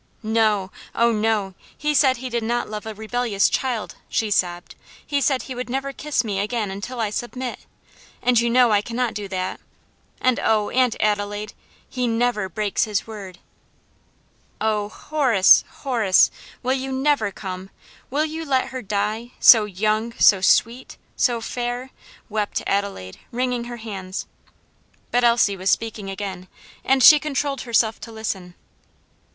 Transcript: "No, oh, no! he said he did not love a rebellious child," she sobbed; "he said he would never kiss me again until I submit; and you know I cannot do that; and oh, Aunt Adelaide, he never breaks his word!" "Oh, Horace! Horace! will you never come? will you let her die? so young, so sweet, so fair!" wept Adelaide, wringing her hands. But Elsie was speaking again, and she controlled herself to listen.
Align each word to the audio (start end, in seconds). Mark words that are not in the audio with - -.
"No, 0.23 0.71
oh, 0.95 1.11
no! 1.11 1.53
he 1.77 1.93
said 1.93 2.17
he 2.17 2.29
did 2.31 2.41
not 2.41 2.67
love 2.67 2.87
a 2.87 2.95
rebellious 2.95 3.49
child," 3.51 3.97
she 4.09 4.31
sobbed; 4.31 4.73
"he 5.05 5.21
said 5.21 5.43
he 5.43 5.53
would 5.53 5.69
never 5.69 5.93
kiss 5.93 6.23
me 6.23 6.39
again 6.39 6.71
until 6.71 6.99
I 6.99 7.11
submit; 7.11 7.59
and 8.19 8.39
you 8.39 8.49
know 8.49 8.71
I 8.71 8.81
cannot 8.81 9.13
do 9.13 9.27
that; 9.27 9.59
and 10.19 10.39
oh, 10.39 10.71
Aunt 10.71 10.95
Adelaide, 10.99 11.53
he 11.87 12.07
never 12.07 12.49
breaks 12.49 12.85
his 12.85 13.05
word!" 13.05 13.37
"Oh, 14.59 14.89
Horace! 14.89 15.63
Horace! 15.69 16.31
will 16.63 16.73
you 16.73 16.91
never 16.91 17.29
come? 17.31 17.69
will 18.09 18.25
you 18.25 18.43
let 18.43 18.69
her 18.69 18.81
die? 18.81 19.33
so 19.39 19.65
young, 19.65 20.13
so 20.17 20.41
sweet, 20.41 20.97
so 21.15 21.41
fair!" 21.41 21.91
wept 22.27 22.63
Adelaide, 22.65 23.19
wringing 23.31 23.65
her 23.65 23.77
hands. 23.77 24.25
But 25.11 25.23
Elsie 25.23 25.55
was 25.57 25.69
speaking 25.69 26.09
again, 26.09 26.47
and 26.83 27.03
she 27.03 27.19
controlled 27.19 27.61
herself 27.61 28.01
to 28.01 28.11
listen. 28.11 28.55